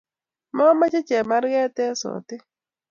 Mamache 0.55 0.99
chemarket 1.07 1.75
en 1.85 1.93
Sotik 2.01 2.43